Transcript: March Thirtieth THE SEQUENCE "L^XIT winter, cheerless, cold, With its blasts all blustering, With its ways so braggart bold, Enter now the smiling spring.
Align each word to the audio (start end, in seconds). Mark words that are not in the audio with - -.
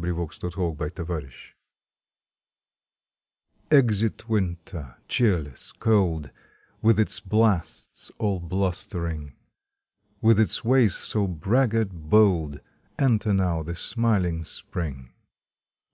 March 0.00 0.38
Thirtieth 0.38 0.94
THE 0.94 1.02
SEQUENCE 1.02 1.54
"L^XIT 3.68 4.28
winter, 4.28 4.96
cheerless, 5.08 5.72
cold, 5.80 6.30
With 6.80 7.00
its 7.00 7.18
blasts 7.18 8.12
all 8.18 8.38
blustering, 8.38 9.32
With 10.20 10.38
its 10.38 10.62
ways 10.64 10.94
so 10.94 11.26
braggart 11.26 11.90
bold, 11.90 12.60
Enter 12.96 13.34
now 13.34 13.64
the 13.64 13.74
smiling 13.74 14.44
spring. 14.44 15.10